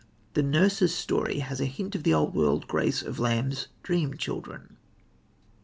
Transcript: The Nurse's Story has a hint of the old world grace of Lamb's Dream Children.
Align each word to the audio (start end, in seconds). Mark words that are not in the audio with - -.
The 0.33 0.41
Nurse's 0.41 0.95
Story 0.95 1.41
has 1.41 1.61
a 1.61 1.65
hint 1.67 1.93
of 1.93 2.01
the 2.01 2.11
old 2.11 2.33
world 2.33 2.67
grace 2.67 3.03
of 3.03 3.19
Lamb's 3.19 3.67
Dream 3.83 4.17
Children. 4.17 4.77